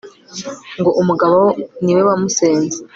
ngo 0.79 0.89
umugabo 1.01 1.39
ni 1.83 1.91
we 1.95 2.01
wamusenze 2.07 2.77